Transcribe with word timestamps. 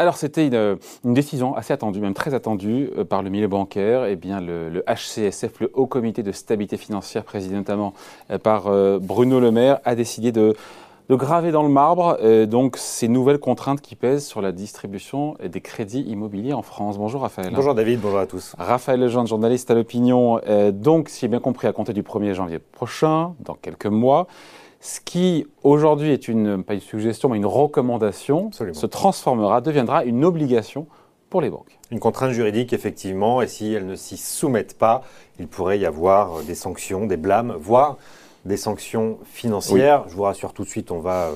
Alors 0.00 0.16
c'était 0.16 0.46
une, 0.46 0.78
décision 1.12 1.54
assez 1.54 1.74
attendue, 1.74 2.00
même 2.00 2.14
très 2.14 2.32
attendue 2.32 2.88
euh, 2.96 3.04
par 3.04 3.22
le 3.22 3.28
milieu 3.28 3.48
bancaire. 3.48 4.06
Eh 4.06 4.16
bien 4.16 4.40
le, 4.40 4.82
HCSF, 4.88 5.60
le 5.60 5.70
Haut 5.74 5.86
Comité 5.86 6.22
de 6.22 6.32
stabilité 6.32 6.78
financière, 6.78 7.22
présidé 7.22 7.54
notamment 7.54 7.92
euh, 8.30 8.38
par 8.38 8.68
euh, 8.68 8.98
Bruno 8.98 9.40
Le 9.40 9.50
Maire, 9.50 9.78
a 9.84 9.94
décidé 9.94 10.32
de, 10.32 10.56
graver 11.10 11.50
dans 11.50 11.64
le 11.64 11.68
marbre 11.68 12.18
donc 12.46 12.76
ces 12.76 13.08
nouvelles 13.08 13.40
contraintes 13.40 13.80
qui 13.80 13.96
pèsent 13.96 14.24
sur 14.24 14.40
la 14.40 14.52
distribution 14.52 15.36
des 15.44 15.60
crédits 15.60 16.02
immobiliers 16.02 16.52
en 16.52 16.62
France. 16.62 16.98
Bonjour 16.98 17.22
Raphaël. 17.22 17.52
Bonjour 17.52 17.74
David, 17.74 18.00
bonjour 18.00 18.20
à 18.20 18.26
tous. 18.26 18.54
Raphaël 18.56 19.00
Lejeune, 19.00 19.26
journaliste 19.26 19.72
à 19.72 19.74
l'opinion. 19.74 20.40
donc 20.70 21.08
si 21.08 21.22
j'ai 21.22 21.28
bien 21.28 21.40
compris, 21.40 21.66
à 21.66 21.72
compter 21.72 21.92
du 21.92 22.04
1er 22.04 22.34
janvier 22.34 22.60
prochain, 22.60 23.34
dans 23.40 23.54
quelques 23.54 23.86
mois, 23.86 24.28
ce 24.80 25.00
qui 25.00 25.46
aujourd'hui 25.62 26.10
est 26.10 26.26
une, 26.26 26.64
pas 26.64 26.74
une 26.74 26.80
suggestion, 26.80 27.28
mais 27.28 27.36
une 27.36 27.46
recommandation, 27.46 28.50
se 28.52 28.86
transformera, 28.86 29.60
deviendra 29.60 30.04
une 30.04 30.24
obligation 30.24 30.86
pour 31.28 31.42
les 31.42 31.50
banques. 31.50 31.78
Une 31.90 32.00
contrainte 32.00 32.32
juridique, 32.32 32.72
effectivement, 32.72 33.42
et 33.42 33.46
si 33.46 33.72
elles 33.72 33.86
ne 33.86 33.94
s'y 33.94 34.16
soumettent 34.16 34.76
pas, 34.76 35.02
il 35.38 35.46
pourrait 35.46 35.78
y 35.78 35.86
avoir 35.86 36.42
des 36.42 36.54
sanctions, 36.54 37.06
des 37.06 37.16
blâmes, 37.16 37.54
voire 37.60 37.98
des 38.44 38.56
sanctions 38.56 39.18
financières. 39.24 40.04
Je 40.08 40.14
vous 40.14 40.22
rassure 40.22 40.52
tout 40.52 40.64
de 40.64 40.68
suite, 40.68 40.90
on 40.90 41.00
va 41.00 41.30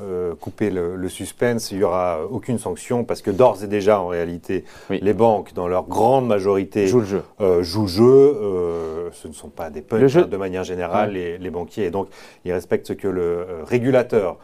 euh, 0.00 0.34
couper 0.34 0.70
le, 0.70 1.08
suspense, 1.08 1.70
il 1.70 1.78
n'y 1.78 1.84
aura 1.84 2.18
aucune 2.28 2.58
sanction 2.58 3.04
parce 3.04 3.22
que 3.22 3.30
d'ores 3.30 3.62
et 3.62 3.68
déjà, 3.68 4.00
en 4.00 4.08
réalité, 4.08 4.64
les 4.90 5.14
banques, 5.14 5.54
dans 5.54 5.68
leur 5.68 5.84
grande 5.84 6.26
majorité, 6.26 6.88
jouent 6.88 7.00
le 7.00 7.06
jeu. 7.06 7.22
Euh, 7.40 7.62
jouent 7.62 7.86
jeu. 7.86 8.02
Euh, 8.02 9.10
ce 9.12 9.28
ne 9.28 9.32
sont 9.32 9.50
pas 9.50 9.70
des 9.70 9.82
punks 9.82 10.16
hein, 10.16 10.26
de 10.28 10.36
manière 10.36 10.64
générale, 10.64 11.12
les, 11.12 11.38
les, 11.38 11.50
banquiers. 11.50 11.84
Et 11.84 11.90
donc, 11.90 12.08
ils 12.44 12.52
respectent 12.52 12.88
ce 12.88 12.92
que 12.92 13.06
le 13.06 13.46
régulateur 13.64 14.36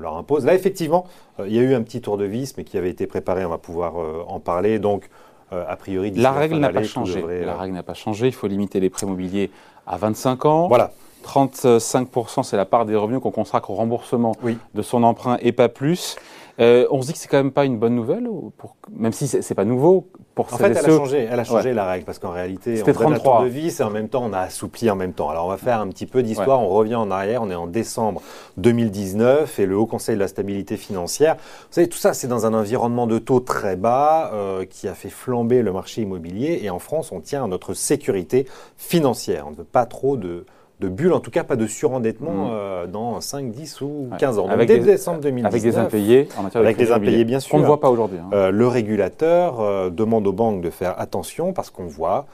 leur 0.00 0.16
impose. 0.16 0.44
Là, 0.44 0.54
effectivement, 0.54 1.06
il 1.38 1.54
y 1.54 1.60
a 1.60 1.62
eu 1.62 1.74
un 1.74 1.82
petit 1.82 2.00
tour 2.00 2.18
de 2.18 2.24
vis, 2.24 2.56
mais 2.56 2.64
qui 2.64 2.76
avait 2.76 2.90
été 2.90 3.06
préparé, 3.06 3.44
on 3.44 3.50
va 3.50 3.58
pouvoir 3.58 3.94
en 4.26 4.40
parler. 4.40 4.80
Donc, 4.80 5.08
a 5.52 5.76
priori, 5.76 6.10
la 6.10 6.32
règle 6.32 6.56
n'a 6.56 6.70
pas 6.70 6.82
changé. 6.82 7.22
la 7.44 7.56
règle 7.56 7.74
n'a 7.74 7.84
pas 7.84 7.94
changé. 7.94 8.26
Il 8.26 8.34
faut 8.34 8.48
limiter 8.48 8.80
les 8.80 8.90
prêts 8.90 9.06
immobiliers 9.06 9.52
à 9.86 9.96
25 9.96 10.44
ans. 10.46 10.66
Voilà. 10.66 10.90
35%, 11.24 12.42
c'est 12.42 12.56
la 12.56 12.64
part 12.64 12.86
des 12.86 12.96
revenus 12.96 13.20
qu'on 13.20 13.30
consacre 13.30 13.70
au 13.70 13.74
remboursement 13.74 14.34
de 14.74 14.82
son 14.82 15.02
emprunt 15.02 15.38
et 15.40 15.52
pas 15.52 15.68
plus. 15.68 16.16
Euh, 16.60 16.86
on 16.90 17.00
se 17.00 17.06
dit 17.06 17.14
que 17.14 17.18
c'est 17.18 17.28
quand 17.28 17.38
même 17.38 17.52
pas 17.52 17.64
une 17.64 17.78
bonne 17.78 17.94
nouvelle, 17.94 18.28
pour, 18.58 18.76
même 18.94 19.12
si 19.12 19.26
c'est 19.26 19.54
pas 19.54 19.64
nouveau. 19.64 20.08
Pour 20.34 20.52
en 20.52 20.58
fait, 20.58 20.66
elle 20.66 20.78
a 20.78 20.82
changé, 20.82 21.28
elle 21.30 21.40
a 21.40 21.44
changé 21.44 21.72
la 21.72 21.86
règle 21.86 22.04
parce 22.04 22.18
qu'en 22.18 22.30
réalité, 22.30 22.82
on 22.86 22.92
33 22.92 23.38
donne 23.38 23.48
de 23.48 23.52
vis 23.52 23.80
et 23.80 23.82
en 23.82 23.90
même 23.90 24.08
temps, 24.08 24.22
on 24.24 24.32
a 24.34 24.40
assoupli 24.40 24.90
en 24.90 24.96
même 24.96 25.14
temps. 25.14 25.30
Alors, 25.30 25.46
on 25.46 25.48
va 25.48 25.56
faire 25.56 25.80
un 25.80 25.88
petit 25.88 26.06
peu 26.06 26.22
d'histoire. 26.22 26.60
On 26.60 26.68
revient 26.68 26.96
en 26.96 27.10
arrière. 27.10 27.42
On 27.42 27.50
est 27.50 27.54
en 27.54 27.66
décembre 27.66 28.20
2019 28.58 29.58
et 29.58 29.66
le 29.66 29.76
Haut 29.76 29.86
Conseil 29.86 30.16
de 30.16 30.20
la 30.20 30.28
stabilité 30.28 30.76
financière. 30.76 31.36
Vous 31.36 31.74
savez, 31.74 31.88
tout 31.88 31.98
ça, 31.98 32.12
c'est 32.12 32.28
dans 32.28 32.44
un 32.44 32.52
environnement 32.52 33.06
de 33.06 33.18
taux 33.18 33.40
très 33.40 33.76
bas 33.76 34.30
euh, 34.34 34.66
qui 34.66 34.86
a 34.86 34.94
fait 34.94 35.10
flamber 35.10 35.62
le 35.62 35.72
marché 35.72 36.02
immobilier. 36.02 36.60
Et 36.62 36.68
en 36.68 36.78
France, 36.78 37.10
on 37.10 37.20
tient 37.20 37.44
à 37.44 37.46
notre 37.46 37.72
sécurité 37.72 38.46
financière. 38.76 39.46
On 39.46 39.52
ne 39.52 39.56
veut 39.56 39.64
pas 39.64 39.86
trop 39.86 40.18
de 40.18 40.44
de 40.80 40.88
bulle, 40.88 41.12
en 41.12 41.20
tout 41.20 41.30
cas 41.30 41.44
pas 41.44 41.56
de 41.56 41.66
surendettement 41.66 42.46
mm. 42.46 42.50
euh, 42.52 42.86
dans 42.86 43.20
5, 43.20 43.50
10 43.50 43.80
ou 43.82 44.08
15 44.18 44.38
ans. 44.38 44.48
avec 44.48 44.66
dès 44.68 44.78
des, 44.78 44.92
décembre 44.92 45.20
2019. 45.20 45.52
Avec 45.52 45.62
des 45.62 45.78
impayés 45.78 46.28
en 46.36 46.42
matière 46.42 46.62
Avec 46.62 46.76
des 46.78 46.90
impayés, 46.90 47.24
bien 47.24 47.40
sûr. 47.40 47.54
On 47.54 47.58
ne 47.58 47.66
voit 47.66 47.80
pas 47.80 47.90
aujourd'hui. 47.90 48.18
Hein. 48.18 48.30
Euh, 48.32 48.50
le 48.50 48.66
régulateur 48.66 49.60
euh, 49.60 49.90
demande 49.90 50.26
aux 50.26 50.32
banques 50.32 50.62
de 50.62 50.70
faire 50.70 50.98
attention 50.98 51.52
parce 51.52 51.70
qu'on 51.70 51.86
voit 51.86 52.26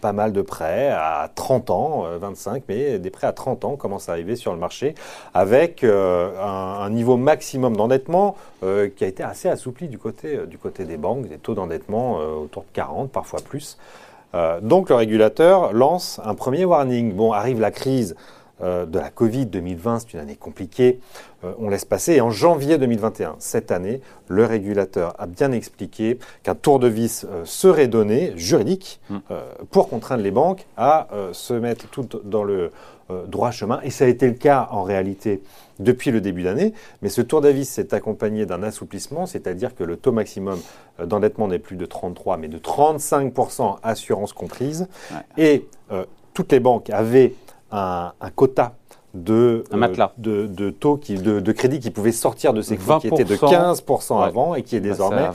pas 0.00 0.14
mal 0.14 0.32
de 0.32 0.40
prêts 0.40 0.88
à 0.88 1.30
30 1.34 1.68
ans, 1.68 2.04
25, 2.18 2.62
mais 2.66 2.98
des 2.98 3.10
prêts 3.10 3.26
à 3.26 3.34
30 3.34 3.66
ans 3.66 3.76
commencent 3.76 4.08
à 4.08 4.12
arriver 4.12 4.34
sur 4.34 4.54
le 4.54 4.58
marché 4.58 4.94
avec 5.34 5.84
un, 5.84 6.88
niveau 6.88 7.18
maximum 7.18 7.76
d'endettement 7.76 8.36
qui 8.62 9.04
a 9.04 9.06
été 9.06 9.22
assez 9.22 9.50
assoupli 9.50 9.88
du 9.88 9.98
côté, 9.98 10.46
du 10.46 10.56
côté 10.56 10.86
des 10.86 10.96
banques, 10.96 11.28
des 11.28 11.36
taux 11.36 11.52
d'endettement 11.52 12.14
autour 12.42 12.62
de 12.62 12.68
40, 12.72 13.10
parfois 13.10 13.40
plus. 13.46 13.76
Euh, 14.34 14.60
donc 14.60 14.88
le 14.88 14.94
régulateur 14.96 15.72
lance 15.72 16.20
un 16.24 16.34
premier 16.34 16.64
warning. 16.64 17.14
Bon, 17.14 17.32
arrive 17.32 17.60
la 17.60 17.70
crise 17.70 18.16
de 18.60 18.98
la 18.98 19.10
Covid 19.10 19.46
2020, 19.46 19.98
c'est 20.00 20.14
une 20.14 20.20
année 20.20 20.36
compliquée, 20.36 21.00
euh, 21.44 21.52
on 21.58 21.68
laisse 21.68 21.84
passer. 21.84 22.14
Et 22.14 22.20
en 22.20 22.30
janvier 22.30 22.78
2021, 22.78 23.36
cette 23.38 23.70
année, 23.70 24.00
le 24.28 24.44
régulateur 24.44 25.14
a 25.18 25.26
bien 25.26 25.52
expliqué 25.52 26.18
qu'un 26.42 26.54
tour 26.54 26.78
de 26.78 26.88
vis 26.88 27.26
serait 27.44 27.88
donné, 27.88 28.32
juridique, 28.36 29.00
hmm. 29.10 29.18
pour 29.70 29.88
contraindre 29.88 30.22
les 30.22 30.30
banques 30.30 30.66
à 30.76 31.08
se 31.32 31.54
mettre 31.54 31.88
tout 31.88 32.08
dans 32.24 32.44
le 32.44 32.70
droit 33.26 33.50
chemin. 33.50 33.80
Et 33.82 33.90
ça 33.90 34.04
a 34.04 34.08
été 34.08 34.26
le 34.26 34.34
cas 34.34 34.68
en 34.70 34.82
réalité 34.82 35.42
depuis 35.78 36.10
le 36.10 36.20
début 36.20 36.42
d'année. 36.42 36.72
Mais 37.02 37.08
ce 37.08 37.22
tour 37.22 37.40
d'avis 37.40 37.64
s'est 37.64 37.94
accompagné 37.94 38.46
d'un 38.46 38.62
assouplissement, 38.62 39.26
c'est-à-dire 39.26 39.74
que 39.74 39.84
le 39.84 39.96
taux 39.96 40.12
maximum 40.12 40.58
euh, 41.00 41.06
d'endettement 41.06 41.48
n'est 41.48 41.58
plus 41.58 41.76
de 41.76 41.86
33, 41.86 42.36
mais 42.36 42.48
de 42.48 42.58
35%, 42.58 43.78
assurance 43.82 44.32
comprise. 44.32 44.88
Et 45.36 45.66
euh, 45.92 46.04
toutes 46.34 46.52
les 46.52 46.60
banques 46.60 46.90
avaient 46.90 47.34
un, 47.70 48.12
quota 48.34 48.74
de, 49.14 49.64
euh, 49.72 50.08
de, 50.18 50.46
de, 50.46 50.70
taux 50.70 50.96
qui, 50.96 51.14
de, 51.14 51.40
de, 51.40 51.52
crédit 51.52 51.80
qui 51.80 51.90
pouvait 51.90 52.12
sortir 52.12 52.52
de 52.52 52.60
ces 52.60 52.76
fonds 52.76 52.98
qui 52.98 53.08
était 53.08 53.24
de 53.24 53.36
15% 53.36 54.22
avant 54.22 54.54
et 54.54 54.62
qui 54.62 54.76
est 54.76 54.80
désormais 54.80 55.28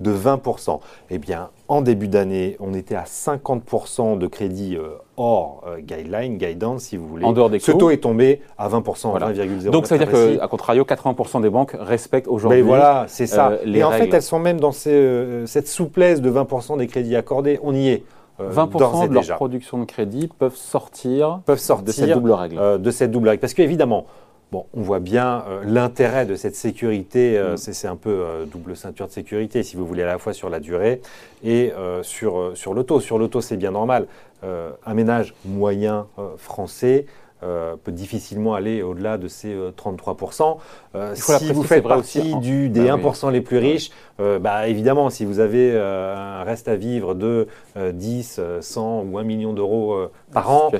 de 0.00 0.12
20%. 0.12 0.80
Eh 1.10 1.18
bien, 1.18 1.50
en 1.66 1.82
début 1.82 2.08
d'année, 2.08 2.56
on 2.60 2.72
était 2.74 2.94
à 2.94 3.04
50% 3.04 4.18
de 4.18 4.26
crédit 4.26 4.76
euh, 4.76 4.96
hors 5.16 5.64
euh, 5.66 5.80
guideline, 5.80 6.38
guidance, 6.38 6.84
si 6.84 6.96
vous 6.96 7.06
voulez. 7.06 7.24
En 7.24 7.32
dehors 7.32 7.50
des 7.50 7.58
Ce 7.58 7.72
taux 7.72 7.90
est 7.90 7.98
tombé 7.98 8.40
à 8.56 8.68
20%, 8.68 9.10
voilà. 9.10 9.32
20,0. 9.32 9.70
Donc, 9.70 9.86
ça 9.86 9.96
veut 9.96 10.04
dire 10.04 10.38
qu'à 10.38 10.48
contrario, 10.48 10.84
80% 10.84 11.42
des 11.42 11.50
banques 11.50 11.74
respectent 11.78 12.28
aujourd'hui. 12.28 12.62
Mais 12.62 12.66
voilà, 12.66 13.06
c'est 13.08 13.26
ça. 13.26 13.50
Euh, 13.50 13.58
et 13.66 13.82
en 13.82 13.90
fait, 13.90 14.12
elles 14.12 14.22
sont 14.22 14.38
même 14.38 14.60
dans 14.60 14.72
cette 14.72 15.68
souplesse 15.68 16.20
de 16.20 16.30
20% 16.30 16.78
des 16.78 16.86
crédits 16.86 17.16
accordés. 17.16 17.58
On 17.62 17.74
y 17.74 17.88
est. 17.88 18.04
20% 18.40 19.08
de 19.08 19.14
leur 19.14 19.36
production 19.36 19.78
de 19.78 19.84
crédit 19.84 20.28
peuvent 20.38 20.56
sortir, 20.56 21.40
peuvent 21.44 21.58
sortir 21.58 21.84
de 21.84 21.92
cette 21.92 22.12
double 22.12 22.32
règle. 22.32 22.80
de 22.80 22.90
cette 22.90 23.10
double 23.10 23.28
règle. 23.28 23.40
Parce 23.40 23.54
qu'évidemment, 23.54 24.06
Bon, 24.50 24.64
on 24.72 24.80
voit 24.80 24.98
bien 24.98 25.44
euh, 25.46 25.62
l'intérêt 25.66 26.24
de 26.24 26.34
cette 26.34 26.56
sécurité, 26.56 27.36
euh, 27.36 27.52
mm. 27.52 27.56
c'est 27.58 27.86
un 27.86 27.96
peu 27.96 28.08
euh, 28.08 28.46
double 28.46 28.76
ceinture 28.76 29.06
de 29.06 29.12
sécurité, 29.12 29.62
si 29.62 29.76
vous 29.76 29.86
voulez, 29.86 30.02
à 30.02 30.06
la 30.06 30.16
fois 30.16 30.32
sur 30.32 30.48
la 30.48 30.58
durée 30.58 31.02
et 31.44 31.72
sur, 32.02 32.52
sur 32.54 32.74
l'auto. 32.74 33.00
Sur 33.00 33.18
l'auto, 33.18 33.40
c'est 33.40 33.56
bien 33.56 33.70
normal. 33.70 34.06
un 34.42 34.94
ménage 34.94 35.34
moyen 35.44 36.06
français 36.36 37.06
euh, 37.44 37.76
peut 37.76 37.92
difficilement 37.92 38.54
aller 38.54 38.82
au-delà 38.82 39.16
de 39.16 39.28
ces 39.28 39.54
33%. 39.54 40.58
Euh, 40.94 40.98
euh, 40.98 41.14
si 41.14 41.52
vous 41.52 41.62
faites 41.62 41.84
partie 41.86 42.34
du, 42.36 42.68
des 42.68 42.88
1% 42.88 43.26
bah 43.26 43.30
les 43.30 43.40
plus 43.40 43.58
riches, 43.58 43.90
bah, 44.18 44.66
évidemment, 44.66 45.08
si 45.10 45.24
vous 45.24 45.38
avez 45.38 45.78
un 45.78 46.42
reste 46.42 46.66
à 46.66 46.74
vivre 46.74 47.14
de 47.14 47.46
10, 47.76 48.40
100 48.60 49.02
ou 49.02 49.18
1 49.18 49.22
million 49.22 49.52
d'euros 49.52 50.08
par 50.32 50.50
an, 50.50 50.70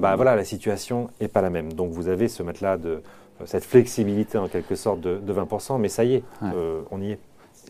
bah, 0.00 0.16
voilà, 0.16 0.34
la 0.34 0.44
situation 0.44 1.10
n'est 1.20 1.28
pas 1.28 1.42
la 1.42 1.50
même. 1.50 1.72
Donc 1.72 1.92
vous 1.92 2.08
avez 2.08 2.26
ce 2.26 2.42
matelas 2.42 2.76
de 2.76 3.02
cette 3.44 3.64
flexibilité 3.64 4.36
en 4.36 4.48
quelque 4.48 4.74
sorte 4.74 5.00
de, 5.00 5.20
20%, 5.32 5.78
mais 5.78 5.88
ça 5.88 6.04
y 6.04 6.14
est, 6.14 6.24
on 6.90 7.00
y 7.00 7.12
est 7.12 7.18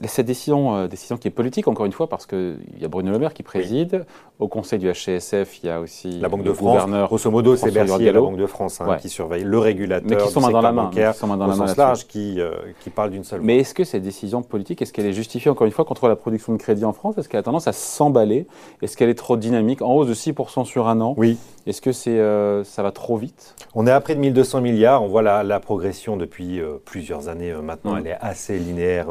cette 0.09 0.27
décision, 0.27 0.77
euh, 0.77 0.88
décision 0.88 1.16
qui 1.16 1.28
est 1.28 1.31
politique, 1.31 1.69
encore 1.69 1.87
une 1.87 1.93
fois, 1.93 2.09
parce 2.09 2.27
qu'il 2.27 2.59
y 2.81 2.84
a 2.84 2.88
Bruno 2.88 3.11
Le 3.11 3.19
Maire 3.19 3.34
qui 3.34 3.43
préside. 3.43 4.05
Au 4.38 4.49
conseil 4.49 4.78
du 4.78 4.91
HCSF, 4.91 5.62
il 5.62 5.66
y 5.66 5.71
a 5.71 5.81
aussi 5.81 6.19
la 6.19 6.28
Banque 6.28 6.44
de 6.44 6.53
France. 6.53 6.87
Grosso 7.06 7.31
modo, 7.31 7.56
c'est 7.56 7.71
Bercy 7.71 8.05
et 8.06 8.12
la 8.12 8.21
Banque 8.21 8.39
de 8.39 8.47
France 8.47 8.81
hein, 8.81 8.97
qui 9.00 9.09
surveillent 9.09 9.44
le 9.44 9.59
régulateur 9.59 10.09
Mais 10.09 10.16
qui 10.16 10.28
sont 10.31 10.41
main 10.41 10.50
dans 10.50 10.62
la 10.62 10.72
main, 10.72 10.84
bancaire, 10.84 11.12
qui 11.12 11.19
sont 11.19 11.27
main 11.27 11.37
dans 11.37 11.47
la 11.47 11.56
main 11.56 11.75
large, 11.75 12.06
qui, 12.06 12.41
euh, 12.41 12.53
qui 12.83 12.91
parle 12.91 13.10
d'une 13.10 13.25
seule 13.25 13.41
Mais 13.43 13.59
est-ce 13.59 13.75
que 13.75 13.84
cette 13.84 14.03
décision 14.03 14.43
politique, 14.43 14.81
est-ce 14.81 14.93
qu'elle 14.93 15.06
est 15.06 15.12
justifiée, 15.12 15.50
encore 15.50 15.66
une 15.66 15.72
fois, 15.72 15.84
contre 15.84 16.09
la 16.09 16.16
production 16.16 16.53
de 16.53 16.59
crédit 16.59 16.84
en 16.84 16.93
France? 16.93 17.19
Est-ce 17.19 17.28
qu'elle 17.28 17.41
a 17.41 17.43
tendance 17.43 17.69
à 17.69 17.72
s'emballer? 17.72 18.47
Est-ce 18.81 18.97
qu'elle 18.97 19.10
est 19.10 19.15
trop 19.15 19.37
dynamique 19.37 19.83
En 19.83 19.93
hausse 19.93 20.09
de 20.09 20.15
6% 20.15 20.65
sur 20.65 20.89
un 20.89 21.00
an? 21.00 21.15
Oui. 21.19 21.37
Est-ce 21.70 21.81
que 21.81 21.92
c'est, 21.92 22.19
euh, 22.19 22.62
ça 22.64 22.82
va 22.82 22.92
trop 22.92 23.16
vite? 23.16 23.54
On 23.74 23.86
est 23.86 23.91
à 23.91 24.00
près 24.00 24.15
de 24.15 24.21
1200 24.21 24.60
milliards. 24.60 25.03
On 25.03 25.09
voit 25.09 25.22
la, 25.22 25.42
la 25.42 25.60
progression 25.60 26.16
depuis 26.16 26.60
plusieurs 26.84 27.28
années 27.28 27.53
maintenant. 27.54 27.95
Mm. 27.95 27.98
Elle 27.98 28.06
est 28.09 28.18
assez 28.21 28.59
linéaire 28.59 29.06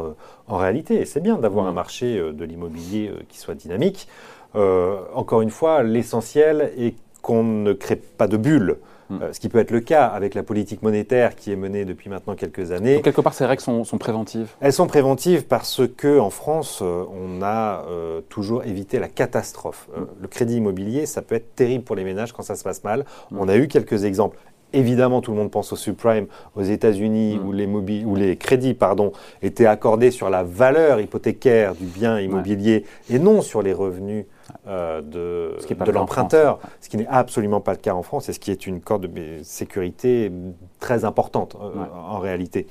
en 0.50 0.56
réalité. 0.56 1.00
Et 1.00 1.04
c'est 1.06 1.20
bien 1.20 1.38
d'avoir 1.38 1.66
un 1.66 1.72
mm. 1.72 1.74
marché 1.74 2.18
euh, 2.18 2.32
de 2.32 2.44
l'immobilier 2.44 3.08
euh, 3.08 3.22
qui 3.28 3.38
soit 3.38 3.54
dynamique. 3.54 4.08
Euh, 4.56 4.98
encore 5.14 5.42
une 5.42 5.50
fois, 5.50 5.82
l'essentiel 5.82 6.72
est 6.76 6.94
qu'on 7.22 7.44
ne 7.44 7.72
crée 7.72 7.96
pas 7.96 8.26
de 8.26 8.36
bulle. 8.36 8.78
Mm. 9.10 9.18
ce 9.32 9.40
qui 9.40 9.48
peut 9.48 9.58
être 9.58 9.70
le 9.70 9.80
cas 9.80 10.06
avec 10.06 10.34
la 10.34 10.42
politique 10.42 10.82
monétaire 10.82 11.34
qui 11.34 11.52
est 11.52 11.56
menée 11.56 11.84
depuis 11.84 12.08
maintenant 12.08 12.34
quelques 12.34 12.70
années. 12.70 12.94
Donc, 12.94 13.04
quelque 13.04 13.20
part, 13.20 13.34
ces 13.34 13.44
règles 13.44 13.62
sont, 13.62 13.84
préventives 13.98 14.48
Elles 14.60 14.72
sont 14.72 14.86
préventives 14.86 15.46
parce 15.46 15.82
qu'en 16.00 16.30
France, 16.30 16.82
on 16.82 17.42
a 17.42 17.84
toujours 18.28 18.64
évité 18.64 18.98
la 18.98 19.08
catastrophe. 19.08 19.88
Mm. 19.96 20.02
le 20.22 20.28
crédit 20.28 20.56
immobilier, 20.56 21.06
ça 21.06 21.22
peut 21.22 21.34
être 21.34 21.54
terrible 21.54 21.84
pour 21.84 21.96
les 21.96 22.04
ménages 22.04 22.32
quand 22.32 22.42
ça 22.42 22.56
se 22.56 22.64
passe 22.64 22.84
mal. 22.84 23.04
On 23.32 23.48
a 23.48 23.56
eu 23.56 23.68
quelques 23.68 24.04
exemples 24.04 24.38
Évidemment, 24.72 25.20
tout 25.20 25.32
le 25.32 25.36
monde 25.36 25.50
pense 25.50 25.72
au 25.72 25.76
subprime 25.76 26.26
aux 26.54 26.62
États-Unis 26.62 27.38
mm. 27.38 27.46
où, 27.46 27.52
les 27.52 28.04
où 28.04 28.14
les 28.14 28.36
crédits 28.36 28.74
pardon, 28.74 29.12
étaient 29.42 29.66
accordés 29.66 30.10
sur 30.10 30.30
la 30.30 30.42
valeur 30.42 31.00
hypothécaire 31.00 31.74
du 31.74 31.86
bien 31.86 32.20
immobilier 32.20 32.84
et 33.08 33.18
non 33.18 33.42
sur 33.42 33.62
les 33.62 33.72
revenus 33.72 34.26
euh, 34.66 35.00
de, 35.02 35.56
de 35.84 35.90
l'emprunteur, 35.92 36.58
ce 36.80 36.88
qui 36.88 36.96
n'est 36.96 37.06
absolument 37.08 37.60
pas 37.60 37.72
le 37.72 37.78
cas 37.78 37.94
en 37.94 38.02
France 38.02 38.28
et 38.28 38.32
ce 38.32 38.40
qui 38.40 38.50
est 38.50 38.66
une 38.66 38.80
corde 38.80 39.06
de 39.06 39.42
sécurité 39.42 40.30
très 40.78 41.04
importante 41.04 41.56
en 41.56 42.18
réalité. 42.18 42.66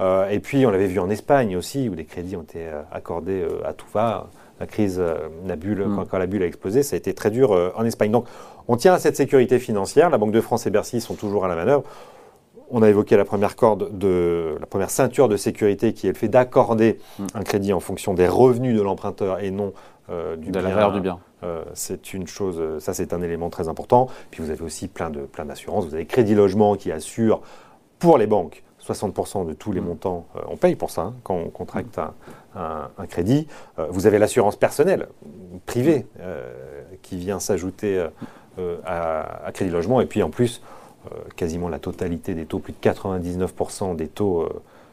et 0.00 0.40
puis 0.40 0.66
on 0.66 0.70
l'avait 0.70 0.86
vu 0.86 0.98
en 0.98 1.10
Espagne 1.10 1.56
aussi, 1.56 1.88
où 1.88 1.94
les 1.94 2.04
crédits 2.04 2.36
ont 2.36 2.42
été 2.42 2.66
accordés 2.92 3.46
à 3.64 3.72
tout 3.72 3.86
va 3.92 4.26
la 4.60 4.66
crise 4.66 5.02
la 5.46 5.56
bulle, 5.56 5.84
mm. 5.84 6.06
quand, 6.10 6.18
la 6.18 6.26
bulle 6.26 6.42
a 6.42 6.46
explosé, 6.46 6.82
ça 6.82 6.94
a 6.94 6.98
été 6.98 7.12
très 7.14 7.30
dur 7.30 7.72
en 7.76 7.84
Espagne. 7.84 8.10
Donc 8.10 8.26
on 8.68 8.76
tient 8.76 8.94
à 8.94 8.98
cette 8.98 9.16
sécurité 9.16 9.58
financière. 9.58 10.10
La 10.10 10.18
Banque 10.18 10.32
de 10.32 10.40
France 10.40 10.66
et 10.66 10.70
Bercy 10.70 11.00
sont 11.00 11.14
toujours 11.14 11.44
à 11.44 11.48
la 11.48 11.56
manœuvre. 11.56 11.84
On 12.70 12.82
a 12.82 12.88
évoqué 12.88 13.16
la 13.16 13.24
première 13.24 13.56
corde 13.56 13.96
de 13.96 14.56
la 14.58 14.66
première 14.66 14.90
ceinture 14.90 15.28
de 15.28 15.36
sécurité 15.36 15.92
qui 15.92 16.06
est 16.06 16.12
le 16.12 16.16
fait 16.16 16.28
d'accorder 16.28 16.98
mm. 17.18 17.26
un 17.34 17.42
crédit 17.42 17.72
en 17.72 17.80
fonction 17.80 18.14
des 18.14 18.28
revenus 18.28 18.76
de 18.76 18.82
l'emprunteur 18.82 19.40
et 19.40 19.50
non 19.50 19.72
euh, 20.10 20.36
du 20.36 20.50
de 20.50 20.60
la 20.60 20.70
valeur 20.70 20.92
du 20.92 21.00
bien. 21.00 21.18
Euh, 21.42 21.62
c'est 21.74 22.14
une 22.14 22.26
chose, 22.26 22.60
ça 22.78 22.94
c'est 22.94 23.12
un 23.12 23.22
élément 23.22 23.50
très 23.50 23.68
important. 23.68 24.08
Puis 24.30 24.42
vous 24.42 24.50
avez 24.50 24.62
aussi 24.62 24.88
plein 24.88 25.10
de 25.10 25.20
plein 25.20 25.44
d'assurances. 25.44 25.86
Vous 25.86 25.94
avez 25.94 26.06
Crédit 26.06 26.34
Logement 26.34 26.74
qui 26.76 26.90
assure 26.90 27.42
pour 27.98 28.18
les 28.18 28.26
banques 28.26 28.62
60% 28.82 29.46
de 29.46 29.54
tous 29.54 29.72
les 29.72 29.80
mm. 29.80 29.84
montants. 29.84 30.26
Euh, 30.36 30.40
on 30.48 30.56
paye 30.56 30.76
pour 30.76 30.90
ça 30.90 31.02
hein, 31.02 31.14
quand 31.22 31.36
on 31.36 31.50
contracte 31.50 31.98
un, 32.56 33.06
crédit. 33.08 33.48
vous 33.90 34.06
avez 34.06 34.18
l'assurance 34.18 34.54
personnelle 34.54 35.08
privée 35.66 36.06
qui 37.02 37.16
vient 37.16 37.40
s'ajouter 37.40 38.06
à, 38.86 39.46
à, 39.46 39.50
Crédit 39.50 39.72
Logement. 39.72 40.00
Et 40.00 40.06
puis 40.06 40.22
en 40.22 40.30
plus, 40.30 40.62
euh, 40.62 40.83
quasiment 41.36 41.68
la 41.68 41.78
totalité 41.78 42.34
des 42.34 42.46
taux, 42.46 42.58
plus 42.58 42.72
de 42.72 42.78
99% 42.88 43.96
des 43.96 44.08
taux 44.08 44.48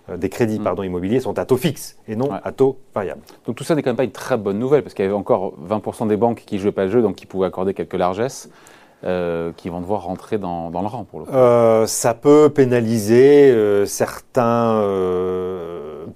euh, 0.09 0.17
des 0.17 0.29
crédits 0.29 0.59
mm. 0.59 0.63
pardon, 0.63 0.83
immobiliers 0.83 1.19
sont 1.19 1.37
à 1.37 1.45
taux 1.45 1.57
fixe 1.57 1.97
et 2.07 2.15
non 2.15 2.29
à 2.31 2.51
taux 2.51 2.77
variable. 2.93 3.21
Donc 3.45 3.55
tout 3.55 3.63
ça 3.63 3.75
n'est 3.75 3.83
quand 3.83 3.89
même 3.89 3.97
pas 3.97 4.03
une 4.03 4.11
très 4.11 4.37
bonne 4.37 4.59
nouvelle 4.59 4.83
parce 4.83 4.93
qu'il 4.93 5.03
y 5.03 5.07
avait 5.07 5.17
encore 5.17 5.53
20% 5.67 6.07
des 6.07 6.17
banques 6.17 6.43
qui 6.45 6.55
ne 6.55 6.59
jouaient 6.59 6.71
pas 6.71 6.85
le 6.85 6.91
jeu, 6.91 7.01
donc 7.01 7.15
qui 7.15 7.25
pouvaient 7.25 7.47
accorder 7.47 7.73
quelques 7.73 7.93
largesses. 7.93 8.49
Euh, 9.03 9.51
qui 9.57 9.69
vont 9.69 9.81
devoir 9.81 10.03
rentrer 10.03 10.37
dans, 10.37 10.69
le 10.69 10.77
rang 10.77 11.05
pour 11.05 11.21
le 11.21 11.25
coup. 11.25 11.87
ça 11.87 12.13
peut 12.13 12.51
pénaliser 12.53 13.51
certains 13.87 14.79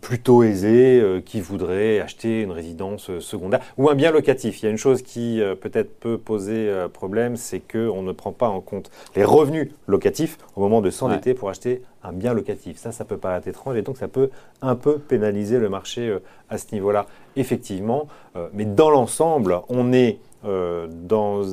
plutôt 0.06 0.44
aisés 0.44 1.02
euh, 1.02 1.20
qui 1.20 1.42
voudraient 1.42 2.00
acheter 2.00 2.44
une 2.44 2.52
résidence 2.52 3.10
euh, 3.10 3.20
secondaire 3.20 3.62
ou 3.80 3.90
un 3.90 3.96
bien 3.96 4.12
locatif. 4.12 4.62
Il 4.62 4.66
y 4.66 4.68
a 4.68 4.72
une 4.72 4.78
chose 4.78 5.02
qui 5.02 5.42
euh, 5.42 5.56
peut-être 5.56 6.00
peut 6.00 6.20
poser 6.20 6.72
problème, 6.94 7.38
c'est 7.38 7.60
qu'on 7.60 8.04
ne 8.04 8.12
prend 8.12 8.32
pas 8.32 8.48
en 8.48 8.62
compte 8.62 8.92
les 9.16 9.24
revenus 9.24 9.72
locatifs 9.88 10.38
au 10.56 10.60
moment 10.60 10.82
de 10.82 10.92
s'endetter 10.92 11.34
pour 11.34 11.50
acheter 11.50 11.82
un 12.04 12.14
bien 12.14 12.34
locatif. 12.36 12.78
Ça, 12.78 12.92
ça 12.92 13.04
peut 13.04 13.18
paraître 13.18 13.48
étrange 13.48 13.78
et 13.78 13.82
donc 13.82 13.98
ça 13.98 14.08
peut 14.08 14.30
un 14.62 14.76
peu 14.76 15.00
pénaliser 15.00 15.58
le 15.58 15.70
marché 15.70 16.16
à 16.52 16.60
ce 16.60 16.66
niveau-là, 16.74 17.08
effectivement. 17.36 18.08
mais 18.54 18.66
dans 18.66 18.92
l'ensemble, 18.92 19.62
on 19.70 19.92
est 19.92 20.20
dans 20.44 21.44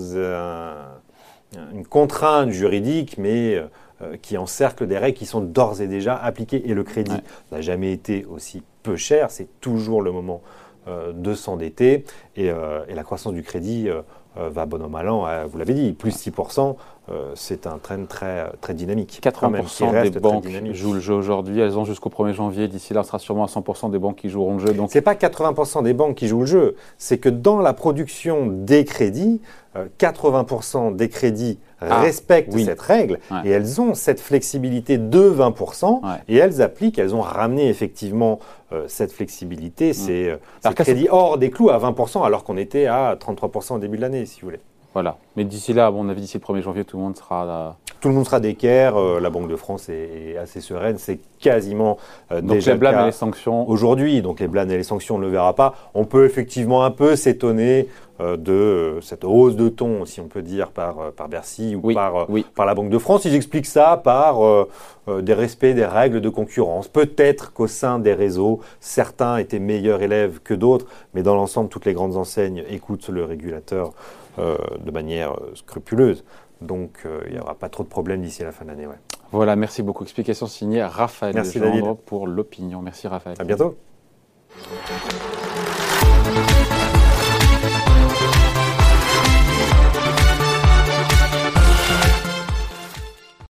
une 1.73 1.87
contrainte 1.89 2.51
juridique, 2.51 3.17
mais 3.17 3.63
euh, 4.03 4.17
qui 4.21 4.37
encerclent 4.37 4.87
des 4.87 4.99
règles 4.99 5.19
qui 5.19 5.27
sont 5.27 5.41
d'ores 5.41 5.81
et 5.81 5.87
déjà 5.87 6.17
appliquées. 6.17 6.69
Et 6.69 6.75
le 6.75 6.83
crédit 6.83 7.17
n'a 7.51 7.61
jamais 7.61 7.93
été 7.93 8.25
aussi 8.25 8.63
peu 8.83 8.97
cher. 8.97 9.31
C'est 9.31 9.49
toujours 9.61 10.03
le 10.03 10.13
moment 10.13 10.41
euh, 10.89 11.13
de 11.13 11.35
s'endetter. 11.35 12.05
Et, 12.37 12.51
euh, 12.51 12.85
et, 12.89 12.95
la 12.95 13.03
croissance 13.05 13.33
du 13.33 13.43
crédit 13.43 13.89
va 14.35 14.65
bon 14.65 14.83
an 14.83 14.89
mal 14.89 15.11
an, 15.11 15.27
vous 15.47 15.59
l'avez 15.59 15.75
dit, 15.75 15.93
plus 15.93 16.17
6%, 16.17 16.75
c'est 17.35 17.67
un 17.67 17.77
trend 17.77 18.07
très, 18.07 18.51
très 18.63 18.73
dynamique. 18.73 19.21
80% 19.23 20.11
des 20.11 20.21
banques 20.21 20.47
jouent 20.73 20.95
le 20.95 21.01
jeu 21.01 21.13
aujourd'hui, 21.13 21.61
elles 21.61 21.77
ont 21.77 21.85
jusqu'au 21.85 22.09
1er 22.09 22.33
janvier, 22.33 22.67
d'ici 22.67 22.95
là, 22.95 23.01
on 23.01 23.03
sera 23.03 23.19
sûrement 23.19 23.45
à 23.45 23.49
100% 23.49 23.91
des 23.91 23.99
banques 23.99 24.17
qui 24.17 24.31
joueront 24.31 24.55
le 24.55 24.67
jeu. 24.67 24.73
Donc... 24.73 24.91
Ce 24.91 24.97
n'est 24.97 25.03
pas 25.03 25.13
80% 25.13 25.83
des 25.83 25.93
banques 25.93 26.17
qui 26.17 26.29
jouent 26.29 26.41
le 26.41 26.47
jeu, 26.47 26.77
c'est 26.97 27.19
que 27.19 27.29
dans 27.29 27.61
la 27.61 27.75
production 27.75 28.47
des 28.47 28.87
crédits, 28.87 29.43
80% 29.99 30.97
des 30.97 31.11
crédits 31.11 31.59
ah, 31.91 32.01
respectent 32.01 32.57
cette 32.59 32.81
règle 32.81 33.19
et 33.45 33.51
elles 33.51 33.81
ont 33.81 33.95
cette 33.95 34.21
flexibilité 34.21 34.99
de 34.99 35.31
20% 35.31 36.01
et 36.29 36.37
elles 36.37 36.63
appliquent, 36.63 36.99
elles 36.99 37.15
ont 37.15 37.21
ramené 37.21 37.69
effectivement 37.69 38.39
euh, 38.73 38.85
cette 38.89 39.13
flexibilité. 39.13 39.91
Mm. 39.91 39.95
C'est 39.95 40.31
euh, 40.31 40.73
crédit 40.75 41.09
hors 41.11 41.39
des 41.39 41.51
clous 41.51 41.71
à 41.71 41.79
20% 41.79 42.25
alors 42.25 42.45
qu'on 42.45 42.57
était 42.57 42.87
à 42.87 43.17
33% 43.17 43.75
au 43.75 43.79
début 43.79 43.97
de 43.97 44.03
l'année, 44.03 44.27
si 44.27 44.41
vous 44.41 44.49
voulez. 44.49 44.61
Voilà. 44.95 45.17
Mais 45.37 45.45
d'ici 45.45 45.73
là, 45.73 45.87
à 45.87 45.91
mon 45.91 46.09
avis, 46.09 46.21
d'ici 46.21 46.39
le 46.39 46.55
1er 46.55 46.63
janvier, 46.63 46.85
tout 46.85 46.97
le 46.97 47.03
monde 47.03 47.17
sera 47.17 47.45
là. 47.47 47.77
Tout 48.03 48.09
le 48.09 48.15
monde 48.15 48.25
sera 48.25 48.41
d'équerre. 48.41 48.97
Euh, 48.97 49.21
la 49.21 49.31
Banque 49.31 49.47
de 49.47 49.55
France 49.55 49.89
est, 49.89 50.37
assez 50.37 50.61
sereine. 50.61 50.97
C'est 50.99 51.21
quasiment 51.39 51.99
euh, 52.33 52.41
donc 52.41 52.65
les 52.65 52.75
blâmes 52.75 53.03
et 53.03 53.07
les 53.07 53.13
sanctions. 53.13 53.69
Aujourd'hui, 53.71 54.23
donc 54.23 54.41
les 54.41 54.49
blâmes 54.49 54.73
et 54.73 54.77
les 54.77 54.83
sanctions, 54.83 55.15
on 55.15 55.19
ne 55.19 55.25
le 55.25 55.31
verra 55.31 55.55
pas. 55.55 55.77
On 55.95 56.05
peut 56.05 56.25
effectivement 56.25 56.83
un 56.83 56.91
peu 56.91 57.15
s'étonner 57.15 57.87
euh, 58.21 58.37
de 58.37 58.99
cette 59.03 59.23
hausse 59.23 59.55
de 59.55 59.69
ton, 59.69 60.05
si 60.05 60.21
on 60.21 60.27
peut 60.27 60.43
dire, 60.43 60.73
par, 60.73 61.13
par 61.13 61.29
Bercy 61.29 61.77
ou 61.77 61.93
par, 61.93 62.27
par 62.57 62.67
la 62.67 62.75
Banque 62.75 62.91
de 62.91 62.99
France. 62.99 63.25
Ils 63.25 63.37
expliquent 63.37 63.67
ça 63.67 63.97
par 64.03 64.67
des 65.09 65.35
respects 65.35 65.67
des 65.67 65.87
règles 65.87 66.21
de 66.21 66.29
concurrence. 66.29 66.89
Peut-être 66.89 67.53
qu'au 67.53 67.69
sein 67.69 68.01
des 68.01 68.15
réseaux, 68.15 68.59
certains 68.81 69.37
étaient 69.37 69.61
meilleurs 69.61 70.03
élèves 70.03 70.41
que 70.43 70.55
d'autres, 70.55 70.87
mais 71.15 71.23
dans 71.23 71.37
l'ensemble, 71.37 71.69
toutes 71.69 71.87
les 71.87 71.95
grandes 71.95 72.17
enseignes 72.17 72.65
écoutent 72.69 73.11
le 73.11 73.25
régulateur 73.25 73.93
euh, 74.39 74.57
de 74.83 74.91
manière 74.91 75.33
euh, 75.33 75.53
scrupuleuse. 75.55 76.25
Donc 76.63 77.03
euh, 77.05 77.21
il 77.27 77.35
n'y 77.35 77.41
aura 77.41 77.55
pas 77.55 77.69
trop 77.69 77.83
de 77.83 77.89
problèmes 77.89 78.23
d'ici 78.23 78.43
à 78.43 78.47
la 78.47 78.53
fin 78.53 78.65
de 78.65 78.71
l'année. 78.71 78.87
Voilà, 79.31 79.57
merci 79.57 79.83
beaucoup. 79.83 80.05
Explication 80.05 80.47
signée 80.47 80.83
Raphaël 80.83 81.35
merci 81.35 81.61
pour 82.07 82.27
l'opinion. 82.27 82.83
Merci 82.83 83.09
Raphaël. 83.09 83.37
À 83.39 83.45
bientôt. 83.45 83.77